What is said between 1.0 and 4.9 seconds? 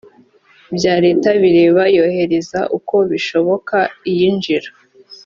leta bireba yorohereza uko bishoboka iyinjira